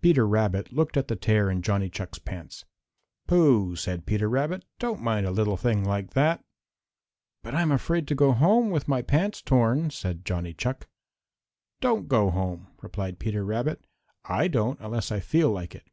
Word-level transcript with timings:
Peter 0.00 0.26
Rabbit 0.26 0.72
looked 0.72 0.96
at 0.96 1.08
the 1.08 1.14
tear 1.14 1.50
in 1.50 1.60
Johnny 1.60 1.90
Chuck's 1.90 2.18
pants. 2.18 2.64
"Pooh!" 3.28 3.76
said 3.76 4.06
Peter 4.06 4.26
Rabbit, 4.26 4.64
"don't 4.78 5.02
mind 5.02 5.26
a 5.26 5.30
little 5.30 5.58
thing 5.58 5.84
like 5.84 6.14
that." 6.14 6.42
"But 7.42 7.54
I'm 7.54 7.70
afraid 7.70 8.08
to 8.08 8.14
go 8.14 8.32
home 8.32 8.70
with 8.70 8.88
my 8.88 9.02
pants 9.02 9.42
torn," 9.42 9.90
said 9.90 10.24
Johnny 10.24 10.54
Chuck. 10.54 10.88
"Don't 11.82 12.08
go 12.08 12.30
home," 12.30 12.68
replied 12.80 13.18
Peter 13.18 13.44
Rabbit. 13.44 13.84
"I 14.24 14.48
don't 14.48 14.80
unless 14.80 15.12
I 15.12 15.20
feel 15.20 15.50
like 15.50 15.74
it. 15.74 15.86